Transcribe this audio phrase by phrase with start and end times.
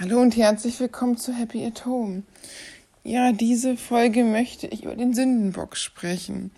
[0.00, 2.22] Hallo und herzlich willkommen zu Happy at Home.
[3.02, 6.52] Ja, diese Folge möchte ich über den Sündenbock sprechen.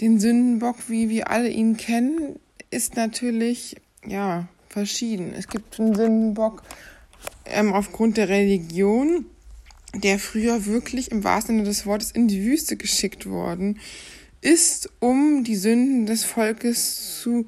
[0.00, 2.40] Den Sündenbock, wie wir alle ihn kennen,
[2.70, 5.34] ist natürlich, ja, verschieden.
[5.36, 6.62] Es gibt einen Sündenbock
[7.44, 9.26] ähm, aufgrund der Religion,
[9.94, 13.78] der früher wirklich im wahrsten Sinne des Wortes in die Wüste geschickt worden
[14.40, 17.44] ist, um die Sünden des Volkes zu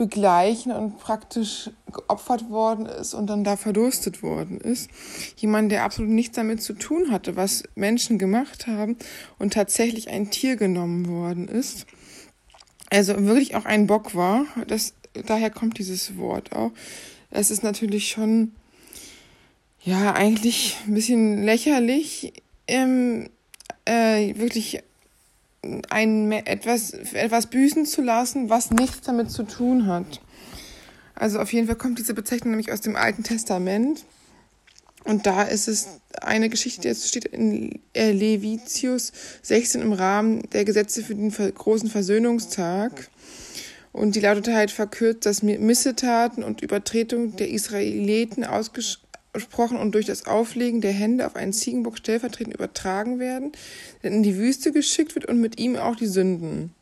[0.00, 4.88] begleichen und praktisch geopfert worden ist und dann da verdurstet worden ist.
[5.36, 8.96] Jemand, der absolut nichts damit zu tun hatte, was Menschen gemacht haben
[9.38, 11.84] und tatsächlich ein Tier genommen worden ist.
[12.88, 14.46] Also wirklich auch ein Bock war.
[14.68, 14.94] Das,
[15.26, 16.70] daher kommt dieses Wort auch.
[17.30, 18.52] Es ist natürlich schon,
[19.82, 22.32] ja, eigentlich ein bisschen lächerlich,
[22.66, 23.28] ähm,
[23.84, 24.82] äh, wirklich
[25.90, 30.20] ein, etwas, etwas büßen zu lassen, was nichts damit zu tun hat.
[31.14, 34.04] Also auf jeden Fall kommt diese Bezeichnung nämlich aus dem Alten Testament.
[35.04, 41.02] Und da ist es eine Geschichte, die steht in Levitius 16 im Rahmen der Gesetze
[41.02, 43.08] für den großen Versöhnungstag.
[43.92, 50.06] Und die lautet halt verkürzt, dass Missetaten und Übertretung der Israeliten ausgeschrieben gesprochen und durch
[50.06, 53.52] das Auflegen der Hände auf einen Ziegenbock stellvertretend übertragen werden,
[54.02, 56.74] der in die Wüste geschickt wird und mit ihm auch die Sünden.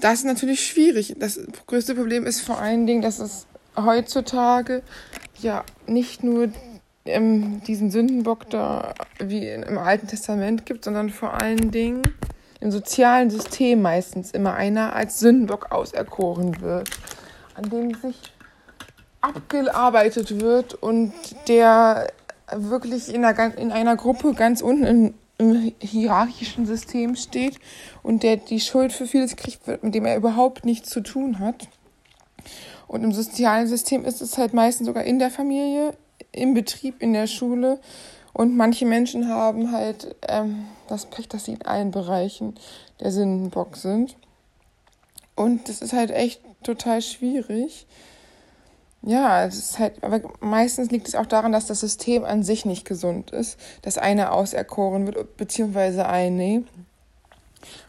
[0.00, 1.14] Das ist natürlich schwierig.
[1.18, 4.82] Das größte Problem ist vor allen Dingen, dass es heutzutage
[5.40, 6.50] ja nicht nur
[7.04, 12.02] ähm, diesen Sündenbock da wie im Alten Testament gibt, sondern vor allen Dingen
[12.60, 16.90] im sozialen System meistens immer einer als Sündenbock auserkoren wird,
[17.54, 18.32] an dem sich
[19.20, 21.12] abgearbeitet wird und
[21.48, 22.08] der
[22.54, 27.58] wirklich in einer, in einer Gruppe ganz unten im, im hierarchischen System steht
[28.02, 31.68] und der die Schuld für vieles kriegt, mit dem er überhaupt nichts zu tun hat.
[32.86, 35.92] Und im sozialen System ist es halt meistens sogar in der Familie,
[36.32, 37.78] im Betrieb, in der Schule.
[38.32, 42.54] Und manche Menschen haben halt ähm, das Pech, dass sie in allen Bereichen
[43.00, 44.16] der Sündenbock sind.
[45.34, 47.86] Und das ist halt echt total schwierig.
[49.08, 52.66] Ja, es ist halt, aber meistens liegt es auch daran, dass das System an sich
[52.66, 56.64] nicht gesund ist, dass einer auserkoren wird, beziehungsweise eine.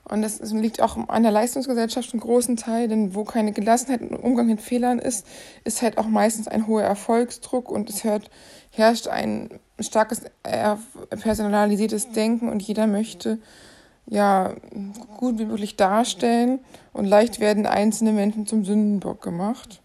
[0.06, 4.16] Und das liegt auch an der Leistungsgesellschaft einen großen Teil, denn wo keine Gelassenheit im
[4.16, 5.28] Umgang mit Fehlern ist,
[5.66, 8.32] ist halt auch meistens ein hoher Erfolgsdruck und es hört,
[8.72, 10.22] herrscht ein starkes
[11.10, 13.40] personalisiertes Denken und jeder möchte
[14.06, 14.54] ja
[15.18, 16.60] gut wie möglich darstellen
[16.94, 19.82] und leicht werden einzelne Menschen zum Sündenbock gemacht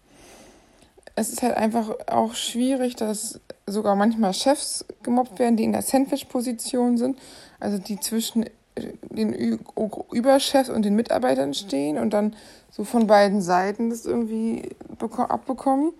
[1.15, 5.81] es ist halt einfach auch schwierig, dass sogar manchmal Chefs gemobbt werden, die in der
[5.81, 7.17] Sandwich-Position sind,
[7.59, 8.45] also die zwischen
[9.09, 9.59] den
[10.11, 12.35] Überchefs und den Mitarbeitern stehen und dann
[12.69, 15.93] so von beiden Seiten das irgendwie abbekommen.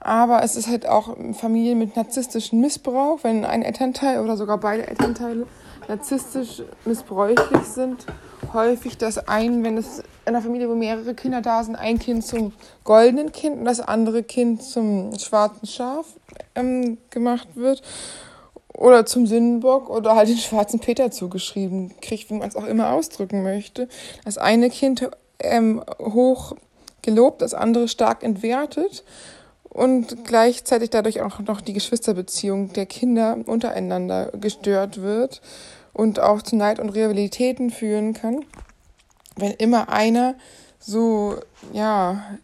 [0.00, 4.86] Aber es ist halt auch Familien mit narzisstischem Missbrauch, wenn ein Elternteil oder sogar beide
[4.86, 5.46] Elternteile
[5.88, 8.06] narzisstisch missbräuchlich sind.
[8.52, 12.52] Häufig das ein, wenn es einer Familie, wo mehrere Kinder da sind, ein Kind zum
[12.84, 16.06] goldenen Kind und das andere Kind zum schwarzen Schaf
[16.54, 17.82] ähm, gemacht wird.
[18.74, 22.92] Oder zum Sündenbock oder halt den schwarzen Peter zugeschrieben kriegt, wie man es auch immer
[22.92, 23.88] ausdrücken möchte.
[24.24, 26.54] Das eine Kind ähm, hoch
[27.02, 29.02] gelobt, das andere stark entwertet
[29.68, 35.40] und gleichzeitig dadurch auch noch die Geschwisterbeziehung der Kinder untereinander gestört wird
[35.92, 38.44] und auch zu Neid und Rivalitäten führen kann,
[39.40, 40.34] wenn immer einer
[40.78, 41.36] so,
[41.72, 42.38] ja,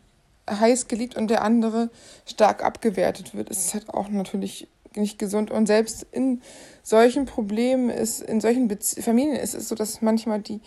[0.49, 1.91] heiß geliebt und der andere
[2.27, 5.51] stark abgewertet wird, ist es halt auch natürlich nicht gesund.
[5.51, 6.43] Und selbst in
[6.83, 10.61] solchen Problemen ist, in solchen Bezie Familien ist es so, dass manchmal die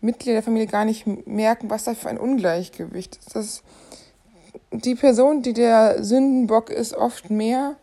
[0.00, 3.34] Mitglieder der Familie gar nicht merken, was da für ein Ungleichgewicht ist.
[3.34, 3.62] Dass
[4.72, 7.76] die Person, die der Sündenbock ist, oft mehr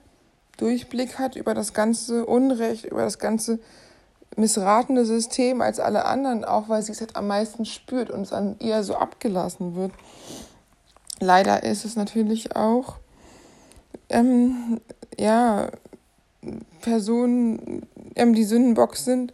[0.58, 3.60] Durchblick hat über das ganze Unrecht, über das ganze
[4.38, 8.30] missratene System als alle anderen, auch weil sie es halt am meisten spürt und es
[8.30, 9.92] dann eher so abgelassen wird.
[11.20, 12.96] Leider ist es natürlich auch,
[14.10, 14.82] ähm,
[15.18, 15.70] ja,
[16.82, 19.34] Personen, ähm, die Sündenbock sind,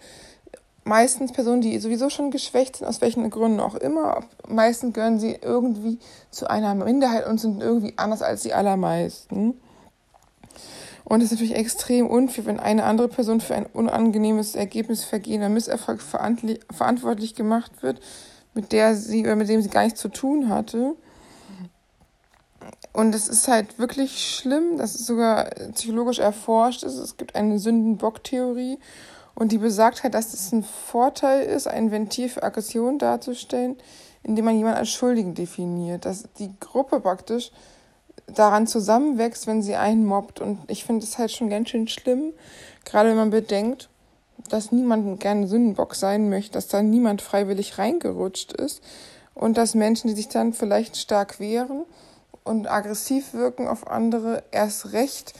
[0.83, 4.21] meistens Personen, die sowieso schon geschwächt sind, aus welchen Gründen auch immer.
[4.47, 5.99] Meistens gehören sie irgendwie
[6.29, 9.59] zu einer Minderheit und sind irgendwie anders als die allermeisten.
[11.11, 15.49] Und es ist natürlich extrem unfair, wenn eine andere Person für ein unangenehmes Ergebnis vergehender
[15.49, 17.99] Misserfolg verantwortlich gemacht wird,
[18.53, 20.95] mit der sie oder mit dem sie gar nichts zu tun hatte.
[22.93, 26.95] Und es ist halt wirklich schlimm, dass es sogar psychologisch erforscht ist.
[26.95, 28.79] Es gibt eine Sündenbock-Theorie
[29.35, 33.75] und die besagt halt, dass es ein Vorteil ist, ein Ventil für Aggression darzustellen,
[34.23, 36.05] indem man jemanden als Schuldigen definiert.
[36.05, 37.51] Dass die Gruppe praktisch
[38.35, 40.41] daran zusammenwächst, wenn sie einen mobbt.
[40.41, 42.33] Und ich finde es halt schon ganz schön schlimm,
[42.85, 43.89] gerade wenn man bedenkt,
[44.49, 48.83] dass niemand gerne Sündenbock sein möchte, dass da niemand freiwillig reingerutscht ist
[49.33, 51.83] und dass Menschen, die sich dann vielleicht stark wehren
[52.43, 55.33] und aggressiv wirken auf andere, erst recht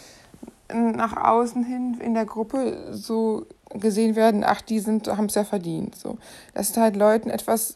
[0.74, 5.96] nach außen hin in der Gruppe so gesehen werden, ach, die haben es ja verdient.
[5.96, 6.18] So.
[6.54, 7.76] Dass halt Leuten etwas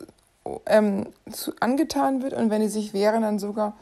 [0.65, 3.75] ähm, zu, angetan wird und wenn die sich wehren, dann sogar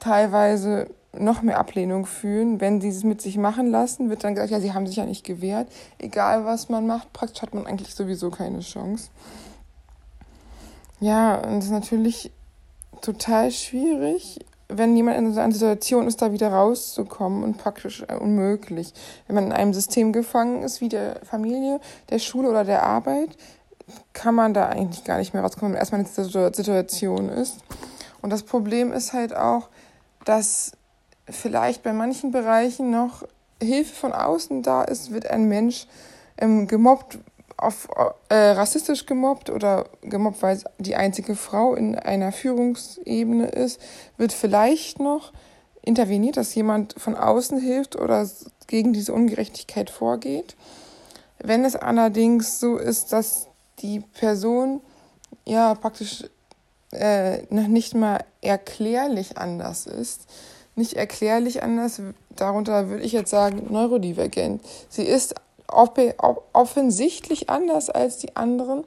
[0.00, 2.60] teilweise noch mehr Ablehnung fühlen.
[2.60, 5.04] Wenn sie es mit sich machen lassen, wird dann gesagt, ja, sie haben sich ja
[5.04, 5.68] nicht gewehrt.
[5.98, 9.10] Egal was man macht, praktisch hat man eigentlich sowieso keine Chance.
[11.00, 12.30] Ja, und es ist natürlich
[13.00, 14.38] total schwierig,
[14.68, 18.92] wenn jemand in so einer Situation ist, da wieder rauszukommen und praktisch äh, unmöglich.
[19.26, 21.80] Wenn man in einem System gefangen ist, wie der Familie,
[22.10, 23.30] der Schule oder der Arbeit,
[24.12, 27.56] kann man da eigentlich gar nicht mehr rauskommen, wenn man erstmal in dieser Situation ist.
[28.22, 29.68] Und das Problem ist halt auch,
[30.24, 30.72] dass
[31.28, 33.24] vielleicht bei manchen Bereichen noch
[33.62, 35.86] Hilfe von außen da ist, wird ein Mensch
[36.38, 37.18] ähm, gemobbt,
[37.56, 37.88] auf,
[38.30, 43.80] äh, rassistisch gemobbt oder gemobbt, weil die einzige Frau in einer Führungsebene ist,
[44.16, 45.32] wird vielleicht noch
[45.82, 48.28] interveniert, dass jemand von außen hilft oder
[48.66, 50.56] gegen diese Ungerechtigkeit vorgeht.
[51.38, 53.46] Wenn es allerdings so ist, dass
[53.80, 54.80] die Person
[55.44, 56.24] ja praktisch
[56.92, 60.26] äh, noch nicht mal erklärlich anders ist,
[60.76, 62.00] nicht erklärlich anders,
[62.36, 64.62] darunter würde ich jetzt sagen neurodivergent.
[64.88, 65.34] Sie ist
[65.68, 68.84] offensichtlich anders als die anderen,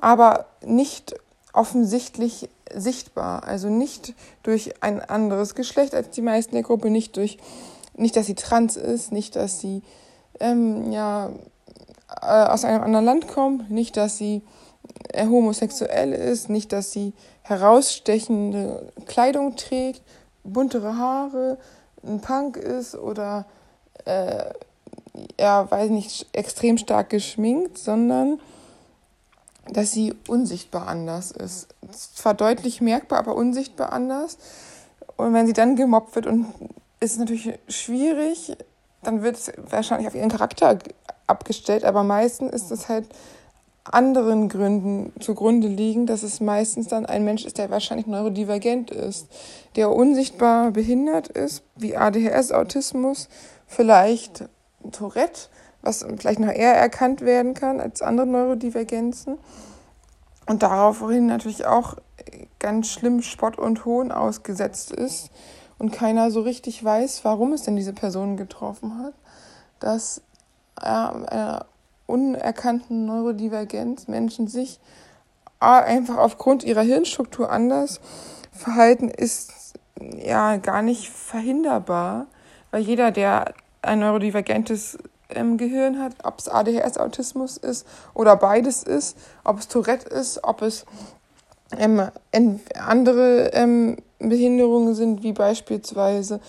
[0.00, 1.14] aber nicht
[1.52, 3.44] offensichtlich sichtbar.
[3.44, 7.38] Also nicht durch ein anderes Geschlecht als die meisten der Gruppe, nicht durch,
[7.96, 9.82] nicht, dass sie trans ist, nicht, dass sie
[10.38, 11.30] ähm, ja,
[12.20, 14.42] äh, aus einem anderen Land kommt, nicht, dass sie
[15.12, 17.12] äh, homosexuell ist, nicht, dass sie
[17.42, 20.02] herausstechende Kleidung trägt,
[20.44, 21.58] buntere Haare,
[22.04, 23.46] ein Punk ist oder
[24.04, 24.44] äh,
[25.40, 28.40] ja, weiß nicht, extrem stark geschminkt, sondern
[29.68, 31.68] dass sie unsichtbar anders ist.
[31.90, 34.38] Zwar deutlich merkbar, aber unsichtbar anders.
[35.16, 36.46] Und wenn sie dann gemobbt wird und
[37.00, 38.56] ist natürlich schwierig,
[39.02, 40.78] dann wird es wahrscheinlich auf ihren Charakter
[41.26, 43.06] abgestellt, aber meistens ist es halt
[43.92, 49.28] anderen Gründen zugrunde liegen, dass es meistens dann ein Mensch ist, der wahrscheinlich neurodivergent ist,
[49.76, 53.28] der unsichtbar behindert ist, wie ADHS, Autismus,
[53.66, 54.48] vielleicht
[54.92, 55.48] Tourette,
[55.82, 59.38] was vielleicht noch eher erkannt werden kann als andere Neurodivergenzen.
[60.46, 61.96] Und daraufhin natürlich auch
[62.58, 65.30] ganz schlimm Spott und Hohn ausgesetzt ist
[65.78, 69.14] und keiner so richtig weiß, warum es denn diese Person getroffen hat,
[69.80, 70.22] dass
[70.80, 71.66] ja, einer
[72.06, 74.80] unerkannten Neurodivergenz Menschen sich
[75.58, 78.00] einfach aufgrund ihrer Hirnstruktur anders
[78.52, 82.26] verhalten, ist ja gar nicht verhinderbar,
[82.70, 84.98] weil jeder, der ein neurodivergentes
[85.30, 90.44] ähm, Gehirn hat, ob es ADHS, Autismus ist oder beides ist, ob es Tourette ist,
[90.44, 90.84] ob es
[91.78, 92.02] ähm,
[92.74, 96.40] andere ähm, Behinderungen sind, wie beispielsweise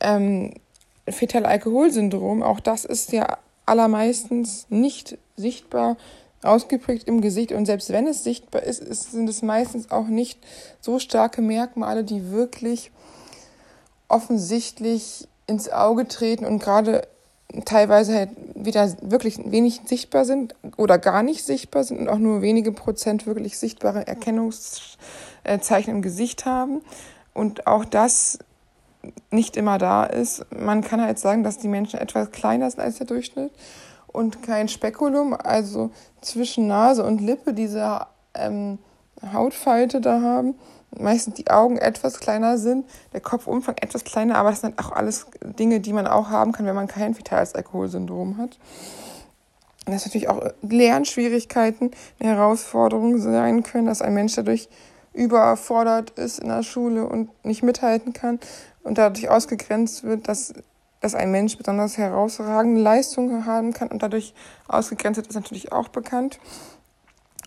[0.00, 0.54] ähm,
[1.08, 2.42] Fetal-Alkoholsyndrom.
[2.42, 5.96] Auch das ist ja allermeistens nicht sichtbar
[6.42, 8.82] ausgeprägt im Gesicht und selbst wenn es sichtbar ist,
[9.12, 10.38] sind es meistens auch nicht
[10.80, 12.90] so starke Merkmale, die wirklich
[14.08, 17.06] offensichtlich ins Auge treten und gerade
[17.64, 22.42] teilweise halt wieder wirklich wenig sichtbar sind oder gar nicht sichtbar sind und auch nur
[22.42, 26.82] wenige Prozent wirklich sichtbare Erkennungszeichen im Gesicht haben.
[27.32, 28.38] Und auch das
[29.30, 30.46] nicht immer da ist.
[30.50, 33.52] Man kann halt sagen, dass die Menschen etwas kleiner sind als der Durchschnitt
[34.06, 38.78] und kein Spekulum, also zwischen Nase und Lippe diese ähm,
[39.32, 40.54] Hautfalte da haben
[40.98, 45.26] meistens die Augen etwas kleiner sind, der Kopfumfang etwas kleiner, aber das sind auch alles
[45.42, 48.58] Dinge, die man auch haben kann, wenn man kein fetales Alkoholsyndrom hat.
[49.86, 54.68] Dass natürlich auch Lernschwierigkeiten eine Herausforderung sein können, dass ein Mensch dadurch
[55.12, 58.40] überfordert ist in der Schule und nicht mithalten kann
[58.84, 60.54] und dadurch ausgegrenzt wird, dass,
[61.00, 64.34] dass ein Mensch besonders herausragende Leistungen haben kann und dadurch
[64.68, 66.38] ausgegrenzt wird, ist natürlich auch bekannt.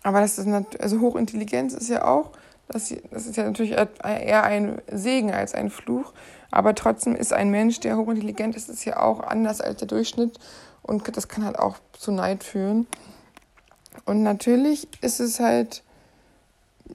[0.02, 0.46] Aber das ist
[0.80, 2.32] also Hochintelligenz ist ja auch
[2.68, 6.12] das, das ist ja natürlich eher ein Segen als ein Fluch.
[6.50, 10.38] Aber trotzdem ist ein Mensch, der hochintelligent ist, ist ja auch anders als der Durchschnitt.
[10.82, 12.86] Und das kann halt auch zu Neid führen.
[14.04, 15.82] Und natürlich ist es halt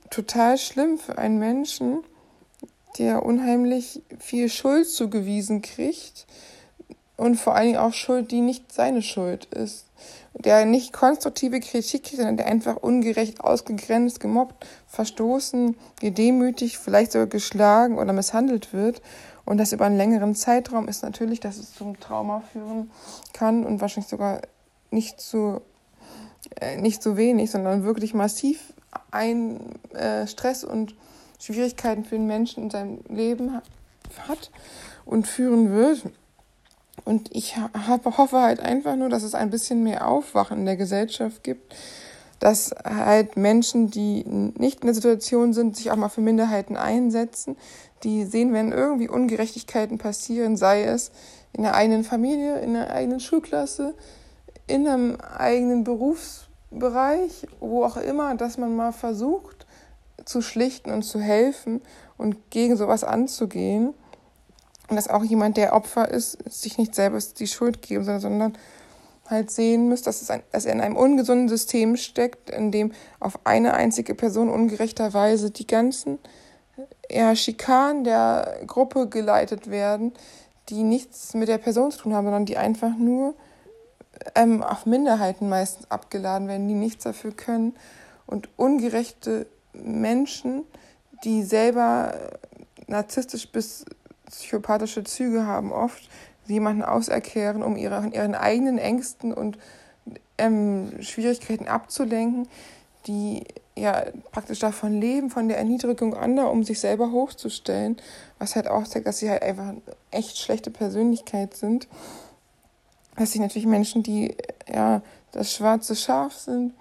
[0.09, 2.03] total schlimm für einen Menschen,
[2.97, 6.27] der unheimlich viel Schuld zugewiesen kriegt,
[7.15, 9.85] und vor allen Dingen auch Schuld, die nicht seine Schuld ist.
[10.33, 17.99] Der nicht konstruktive Kritik, sondern der einfach ungerecht ausgegrenzt, gemobbt, verstoßen, gedemütigt, vielleicht sogar geschlagen
[17.99, 19.01] oder misshandelt wird.
[19.45, 22.89] Und das über einen längeren Zeitraum ist natürlich, dass es zum Trauma führen
[23.31, 24.41] kann und wahrscheinlich sogar
[24.89, 25.61] nicht zu,
[26.59, 28.73] äh, nicht so wenig, sondern wirklich massiv
[29.11, 29.59] ein
[29.93, 30.95] äh, Stress und
[31.39, 33.61] Schwierigkeiten für den Menschen in seinem Leben
[34.27, 34.51] hat
[35.05, 36.03] und führen wird.
[37.05, 41.43] Und ich hoffe halt einfach nur, dass es ein bisschen mehr Aufwachen in der Gesellschaft
[41.43, 41.75] gibt,
[42.39, 47.57] dass halt Menschen, die nicht in der Situation sind, sich auch mal für Minderheiten einsetzen,
[48.03, 51.11] die sehen, wenn irgendwie Ungerechtigkeiten passieren, sei es
[51.53, 53.95] in der eigenen Familie, in der eigenen Schulklasse,
[54.67, 59.62] in einem eigenen Berufsbereich, wo auch immer, dass man mal versucht
[60.25, 61.81] zu schlichten und zu helfen
[62.17, 63.93] und gegen sowas anzugehen.
[64.89, 68.57] Und dass auch jemand, der Opfer ist, sich nicht selber die Schuld geben soll, sondern
[69.29, 72.91] halt sehen muss, dass, es ein, dass er in einem ungesunden System steckt, in dem
[73.19, 76.19] auf eine einzige Person ungerechterweise die ganzen
[77.09, 80.13] ja, Schikanen der Gruppe geleitet werden,
[80.69, 83.35] die nichts mit der Person zu tun haben, sondern die einfach nur
[84.35, 87.75] ähm, auf Minderheiten meistens abgeladen werden, die nichts dafür können.
[88.25, 90.63] Und ungerechte Menschen,
[91.23, 92.13] die selber
[92.87, 93.85] narzisstisch bis
[94.25, 96.09] psychopathische Züge haben oft,
[96.47, 99.57] jemanden auserkehren, um ihre, ihren eigenen Ängsten und
[100.37, 102.47] ähm, Schwierigkeiten abzulenken,
[103.07, 107.97] die ja praktisch davon leben, von der Erniedrigung anderer, um sich selber hochzustellen,
[108.39, 109.73] was halt auch zeigt, dass sie halt einfach
[110.11, 111.87] echt schlechte Persönlichkeit sind.
[113.15, 114.35] Dass sich natürlich Menschen, die
[114.71, 115.01] ja
[115.31, 116.73] das schwarze Schaf sind,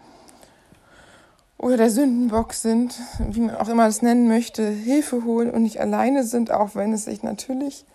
[1.62, 5.80] oder der Sündenbock sind, wie man auch immer das nennen möchte, Hilfe holen und nicht
[5.80, 7.86] alleine sind, auch wenn es sich natürlich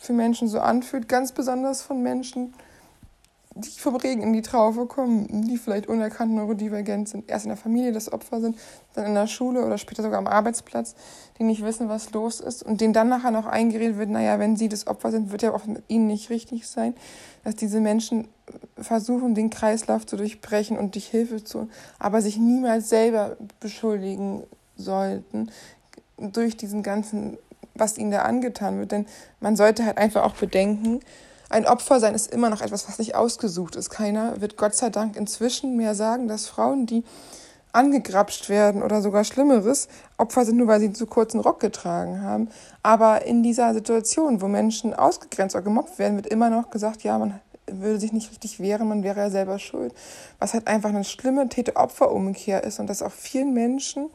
[0.00, 2.54] für Menschen so anfühlt, ganz besonders von Menschen,
[3.56, 7.56] die vom Regen in die Traufe kommen, die vielleicht unerkannt neurodivergent sind, erst in der
[7.56, 8.58] Familie das Opfer sind,
[8.94, 10.94] dann in der Schule oder später sogar am Arbeitsplatz,
[11.38, 14.56] die nicht wissen, was los ist und denen dann nachher noch eingeredet wird, naja, wenn
[14.56, 16.94] sie das Opfer sind, wird ja auch mit ihnen nicht richtig sein,
[17.44, 18.28] dass diese Menschen
[18.76, 24.42] versuchen, den Kreislauf zu durchbrechen und dich Hilfe zu, aber sich niemals selber beschuldigen
[24.76, 25.50] sollten
[26.18, 27.38] durch diesen ganzen,
[27.74, 29.06] was ihnen da angetan wird, denn
[29.40, 31.00] man sollte halt einfach auch bedenken,
[31.48, 33.90] ein Opfer sein ist immer noch etwas, was nicht ausgesucht ist.
[33.90, 37.04] Keiner wird Gott sei Dank inzwischen mehr sagen, dass Frauen, die
[37.72, 42.48] angegrapscht werden oder sogar Schlimmeres, Opfer sind, nur weil sie zu kurzen Rock getragen haben.
[42.82, 47.18] Aber in dieser Situation, wo Menschen ausgegrenzt oder gemobbt werden, wird immer noch gesagt, ja,
[47.18, 47.38] man
[47.70, 49.92] würde sich nicht richtig wehren, man wäre ja selber schuld.
[50.38, 54.08] Was halt einfach eine schlimme Täter-Opfer-Umkehr ist und das auch vielen Menschen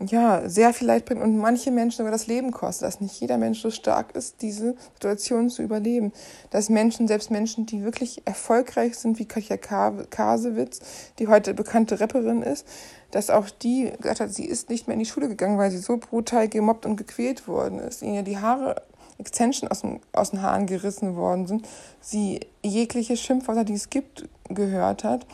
[0.00, 3.38] ja, sehr viel Leid bringt und manche Menschen sogar das Leben kostet, dass nicht jeder
[3.38, 6.12] Mensch so stark ist, diese Situation zu überleben.
[6.50, 10.80] Dass Menschen, selbst Menschen, die wirklich erfolgreich sind, wie Katja Kasewitz,
[11.20, 12.66] die heute bekannte Rapperin ist,
[13.12, 15.78] dass auch die gesagt hat, sie ist nicht mehr in die Schule gegangen, weil sie
[15.78, 18.02] so brutal gemobbt und gequält worden ist.
[18.02, 18.82] Ihnen ja die Haare
[19.18, 21.68] Extension aus, dem, aus den Haaren gerissen worden sind,
[22.00, 25.24] sie jegliche Schimpfwörter, die es gibt, gehört hat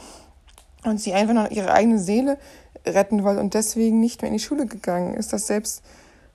[0.84, 2.38] und sie einfach noch ihre eigene Seele
[2.86, 5.82] retten wollte und deswegen nicht mehr in die Schule gegangen ist, dass selbst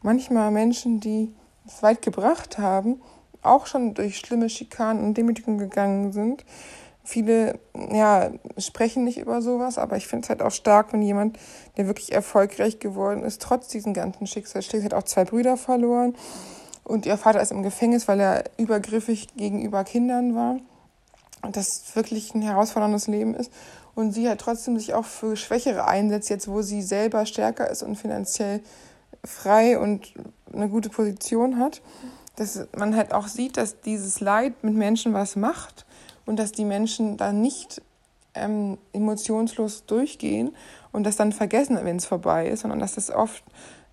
[0.02, 1.34] manchmal Menschen, die
[1.68, 3.02] es weit gebracht haben,
[3.42, 6.46] auch schon durch schlimme Schikanen und Demütigungen gegangen sind.
[7.04, 7.60] Viele
[7.92, 11.38] ja, sprechen nicht über sowas, aber ich finde es halt auch stark, wenn jemand,
[11.78, 16.16] der wirklich erfolgreich geworden ist, trotz diesen ganzen Schicksalsschlägen, hat auch zwei Brüder verloren
[16.86, 20.58] und ihr Vater ist im Gefängnis, weil er übergriffig gegenüber Kindern war.
[21.42, 23.52] Und das wirklich ein herausforderndes Leben ist
[23.96, 27.82] und sie halt trotzdem sich auch für Schwächere einsetzt, jetzt wo sie selber stärker ist
[27.82, 28.62] und finanziell
[29.24, 30.14] frei und
[30.54, 31.82] eine gute Position hat,
[32.36, 35.86] dass man halt auch sieht, dass dieses Leid mit Menschen was macht
[36.26, 37.82] und dass die Menschen da nicht
[38.34, 40.56] ähm, emotionslos durchgehen
[40.92, 43.44] und das dann vergessen, wenn es vorbei ist, sondern dass das oft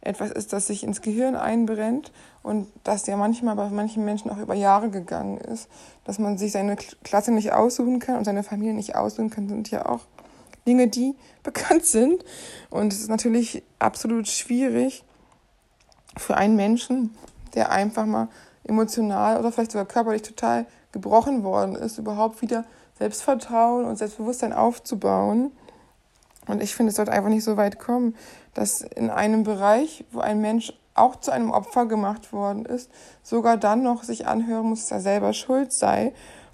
[0.01, 4.39] etwas ist, das sich ins Gehirn einbrennt und das ja manchmal bei manchen Menschen auch
[4.39, 5.69] über Jahre gegangen ist,
[6.05, 9.71] dass man sich seine Klasse nicht aussuchen kann und seine Familie nicht aussuchen kann, sind
[9.71, 10.01] ja auch
[10.67, 12.25] Dinge, die bekannt sind.
[12.71, 15.05] Und es ist natürlich absolut schwierig
[16.17, 17.15] für einen Menschen,
[17.55, 18.29] der einfach mal
[18.65, 22.65] emotional oder vielleicht sogar körperlich total gebrochen worden ist, überhaupt wieder
[22.99, 25.53] Selbstvertrauen und Selbstbewusstsein aufzubauen.
[26.47, 28.15] Und ich finde, es sollte einfach nicht so weit kommen,
[28.55, 32.91] dass in einem Bereich, wo ein Mensch auch zu einem Opfer gemacht worden ist,
[33.23, 36.13] sogar dann noch sich anhören muss, dass er selber schuld sei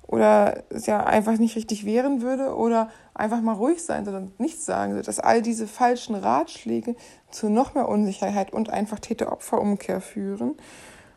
[0.08, 4.40] oder es ja einfach nicht richtig wehren würde oder einfach mal ruhig sein soll und
[4.40, 6.96] nichts sagen soll, dass all diese falschen Ratschläge
[7.30, 10.56] zu noch mehr Unsicherheit und einfach Täter-Opfer-Umkehr führen.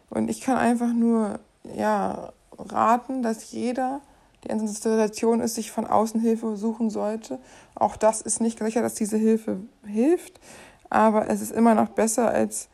[0.09, 1.39] Und ich kann einfach nur,
[1.73, 4.01] ja, raten, dass jeder,
[4.43, 7.39] der in so einer Situation ist, sich von außen Hilfe suchen sollte.
[7.75, 10.41] Auch das ist nicht sicher, dass diese Hilfe hilft,
[10.89, 12.67] aber es ist immer noch besser, als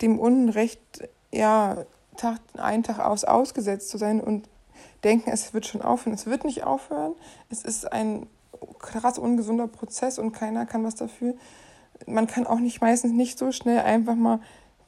[0.00, 1.84] dem Unrecht ja
[2.16, 4.48] Tag ein Tag aus ausgesetzt zu sein und
[5.04, 6.14] denken, es wird schon aufhören.
[6.14, 7.14] Es wird nicht aufhören.
[7.50, 8.26] Es ist ein
[8.78, 11.34] krass ungesunder Prozess und keiner kann was dafür.
[12.06, 14.40] Man kann auch nicht meistens nicht so schnell einfach mal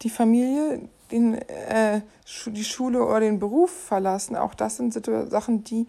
[0.03, 2.03] die Familie, den, äh,
[2.47, 4.37] die Schule oder den Beruf verlassen.
[4.37, 4.93] Auch das sind
[5.31, 5.87] Sachen, die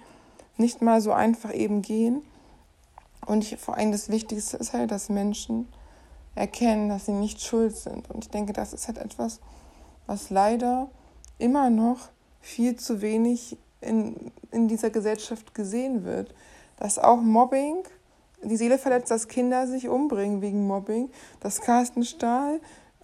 [0.58, 2.22] nicht mal so einfach eben gehen.
[3.26, 5.68] Und ich, vor allem das Wichtigste ist halt, dass Menschen
[6.40, 8.10] erkennen, dass sie nicht schuld sind.
[8.10, 9.42] Und ich denke, das ist halt etwas,
[10.08, 10.90] was leider
[11.38, 16.34] immer noch viel zu wenig in, in dieser Gesellschaft gesehen wird.
[16.78, 17.84] Dass auch Mobbing
[18.42, 21.10] die Seele verletzt, dass Kinder sich umbringen wegen Mobbing,
[21.42, 22.62] dass Carsten Stahl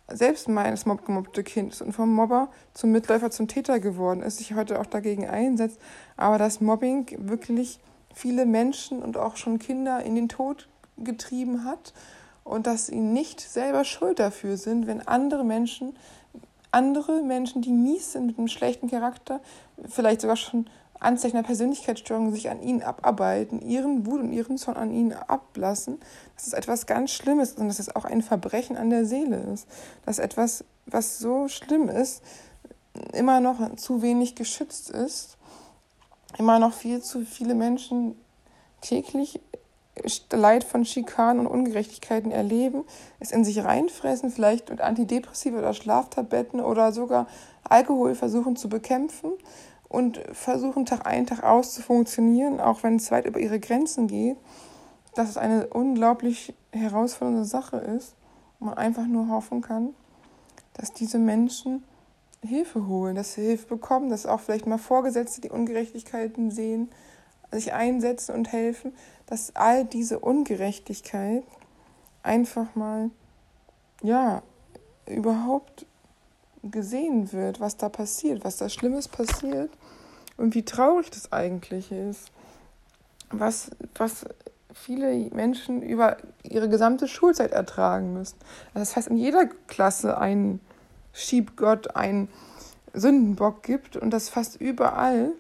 [0.08, 4.54] selbst meines mobbgemobbte Kind ist und vom Mobber zum Mitläufer zum Täter geworden ist, sich
[4.54, 5.80] heute auch dagegen einsetzt,
[6.16, 7.80] aber dass Mobbing wirklich
[8.14, 11.92] viele Menschen und auch schon Kinder in den Tod getrieben hat
[12.46, 15.98] und dass sie nicht selber schuld dafür sind, wenn andere Menschen,
[16.72, 19.42] andere Menschen, die mies sind mit einem schlechten Charakter,
[19.90, 20.68] vielleicht sogar schon
[21.00, 26.00] Anzeichen der Persönlichkeitsstörung sich an ihnen abarbeiten, ihren Wut und ihren Zorn an ihnen ablassen,
[26.36, 29.38] dass es etwas ganz Schlimmes ist und dass es auch ein Verbrechen an der Seele
[29.54, 29.68] ist.
[30.06, 32.24] Dass etwas, was so schlimm ist,
[33.12, 35.38] immer noch zu wenig geschützt ist,
[36.38, 38.16] immer noch viel zu viele Menschen
[38.82, 39.42] täglich
[40.32, 42.84] Leid von Schikanen und Ungerechtigkeiten erleben,
[43.20, 47.28] es in sich reinfressen, vielleicht mit Antidepressiva oder Schlaftabletten oder sogar
[47.64, 49.32] Alkohol versuchen zu bekämpfen
[49.88, 54.08] und versuchen Tag ein, Tag aus zu funktionieren, auch wenn es weit über ihre Grenzen
[54.08, 54.38] geht,
[55.16, 58.16] dass es eine unglaublich herausfordernde Sache ist
[58.66, 59.94] man einfach nur hoffen kann,
[60.74, 61.84] dass diese Menschen
[62.42, 66.90] Hilfe holen, dass sie Hilfe bekommen, dass auch vielleicht mal Vorgesetzte die Ungerechtigkeiten sehen,
[67.56, 68.94] sich einsetzen und helfen,
[69.26, 71.44] dass all diese Ungerechtigkeit
[72.24, 73.10] einfach mal,
[74.04, 74.44] ja,
[75.08, 75.86] überhaupt
[76.64, 79.72] gesehen wird, was da passiert, was da Schlimmes passiert
[80.38, 82.32] und wie traurig das eigentlich ist.
[83.32, 84.26] Was, was
[84.74, 88.38] viele Menschen über ihre gesamte Schulzeit ertragen müssen.
[88.74, 90.60] Das heißt, in jeder Klasse einen
[91.14, 92.28] Schiebgott, einen
[92.94, 95.32] Sündenbock gibt und dass fast überall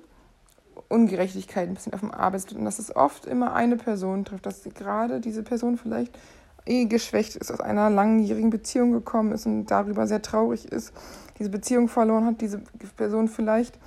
[0.96, 4.64] Ungerechtigkeiten ein bisschen auf dem Arbeitsplatz und dass es oft immer eine Person trifft, dass
[4.74, 6.18] gerade diese Person vielleicht
[6.66, 10.94] eh geschwächt ist, aus einer langjährigen Beziehung gekommen ist und darüber sehr traurig ist,
[11.38, 12.62] diese Beziehung verloren hat, diese
[12.98, 13.78] Person vielleicht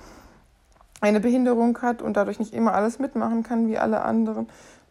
[1.01, 4.47] eine Behinderung hat und dadurch nicht immer alles mitmachen kann wie alle anderen,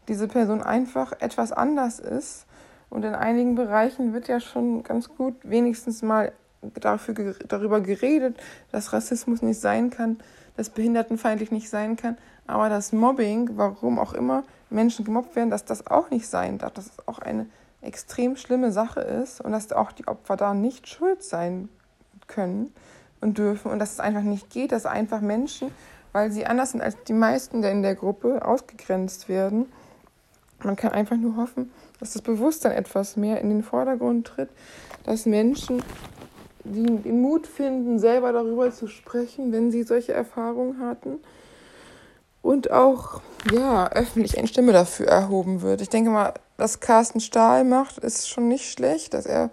[0.08, 2.46] diese Person einfach etwas anders ist.
[2.90, 6.32] Und in einigen Bereichen wird ja schon ganz gut wenigstens mal
[6.80, 8.36] dafür, darüber geredet,
[8.72, 10.18] dass Rassismus nicht sein kann,
[10.58, 12.18] dass behindertenfeindlich nicht sein kann,
[12.48, 16.72] aber dass Mobbing, warum auch immer Menschen gemobbt werden, dass das auch nicht sein darf,
[16.72, 17.46] dass es auch eine
[17.80, 21.68] extrem schlimme Sache ist und dass auch die Opfer da nicht schuld sein
[22.26, 22.74] können
[23.20, 25.70] und dürfen und dass es einfach nicht geht, dass einfach Menschen,
[26.12, 29.66] weil sie anders sind als die meisten in der Gruppe, ausgegrenzt werden.
[30.64, 34.50] Man kann einfach nur hoffen, dass das Bewusstsein etwas mehr in den Vordergrund tritt,
[35.04, 35.84] dass Menschen
[36.68, 41.18] den Mut finden, selber darüber zu sprechen, wenn sie solche Erfahrungen hatten
[42.42, 43.20] und auch
[43.52, 45.80] ja öffentlich eine Stimme dafür erhoben wird.
[45.80, 49.50] Ich denke mal, was Carsten Stahl macht, ist schon nicht schlecht, dass er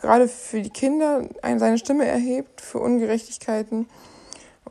[0.00, 1.22] gerade für die Kinder
[1.56, 3.86] seine Stimme erhebt, für Ungerechtigkeiten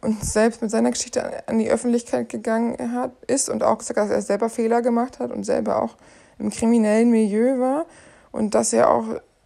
[0.01, 4.09] und selbst mit seiner Geschichte an die Öffentlichkeit gegangen hat, ist und auch gesagt dass
[4.09, 5.95] er selber Fehler gemacht hat und selber auch
[6.39, 7.85] im kriminellen Milieu war
[8.31, 9.05] und dass er auch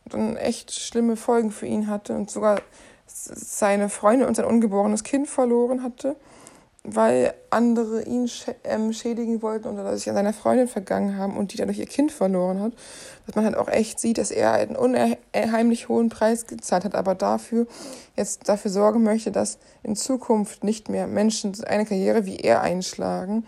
[0.09, 2.61] dann echt schlimme Folgen für ihn hatte und sogar
[3.07, 6.15] seine Freunde und sein ungeborenes Kind verloren hatte
[6.87, 8.29] weil andere ihn
[8.63, 12.11] ähm, schädigen wollten oder sich an seiner Freundin vergangen haben und die dadurch ihr Kind
[12.11, 12.73] verloren hat.
[13.25, 17.15] Dass man halt auch echt sieht, dass er einen unheimlich hohen Preis gezahlt hat, aber
[17.15, 17.65] dafür
[18.15, 23.45] jetzt dafür sorgen möchte, dass in Zukunft nicht mehr Menschen eine Karriere wie er einschlagen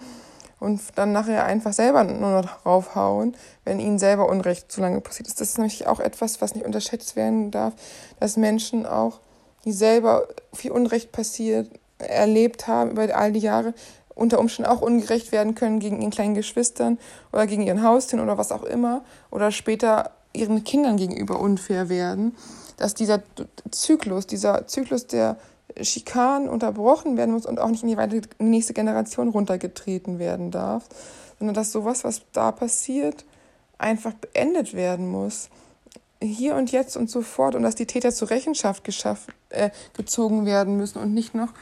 [0.60, 5.28] und dann nachher einfach selber nur noch raufhauen, wenn ihnen selber Unrecht zu lange passiert
[5.28, 5.40] ist.
[5.40, 7.74] Das ist natürlich auch etwas, was nicht unterschätzt werden darf,
[8.20, 9.20] dass Menschen auch,
[9.66, 13.74] die selber viel Unrecht passiert, erlebt haben über all die Jahre,
[14.14, 16.98] unter Umständen auch ungerecht werden können gegen ihren kleinen Geschwistern
[17.32, 22.36] oder gegen ihren Haustieren oder was auch immer oder später ihren Kindern gegenüber unfair werden,
[22.78, 23.22] dass dieser
[23.72, 25.38] Zyklus, dieser Zyklus der
[25.84, 30.86] Schikanen unterbrochen werden muss und auch nicht in die, nächste Generation runtergetreten werden darf,
[31.40, 33.26] sondern dass sowas, was da passiert,
[33.78, 35.50] einfach beendet werden muss.
[36.22, 40.78] Hier und jetzt und sofort und dass die Täter zur Rechenschaft geschafft, äh, gezogen werden
[40.78, 41.54] müssen und nicht noch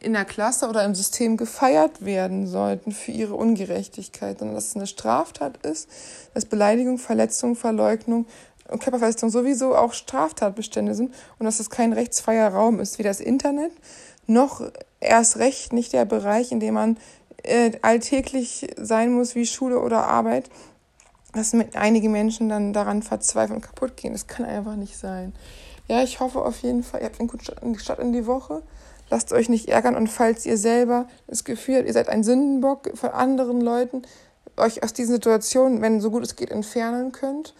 [0.00, 4.76] in der Klasse oder im System gefeiert werden sollten für ihre Ungerechtigkeit, sondern dass es
[4.76, 5.88] eine Straftat ist,
[6.34, 8.26] dass Beleidigung, Verletzung, Verleugnung
[8.72, 13.20] und Körperverletzung sowieso auch Straftatbestände sind und dass es kein rechtsfreier Raum ist, wie das
[13.20, 13.72] Internet,
[14.26, 14.62] noch
[15.00, 16.96] erst recht nicht der Bereich, in dem man
[17.42, 20.48] äh, alltäglich sein muss, wie Schule oder Arbeit,
[21.32, 24.12] dass einige Menschen dann daran verzweifeln und kaputt gehen.
[24.12, 25.32] Das kann einfach nicht sein.
[25.88, 28.62] Ja, ich hoffe auf jeden Fall, ihr habt einen guten Start in die Woche.
[29.10, 32.96] Lasst euch nicht ärgern und falls ihr selber das Gefühl habt, ihr seid ein Sündenbock
[32.96, 34.02] von anderen Leuten,
[34.56, 37.54] euch aus diesen Situationen, wenn so gut es geht, entfernen könnt.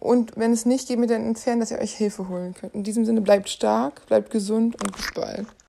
[0.00, 2.74] Und wenn es nicht geht mit den Entfernen, dass ihr euch Hilfe holen könnt.
[2.74, 5.48] In diesem Sinne bleibt stark, bleibt gesund und bis bald.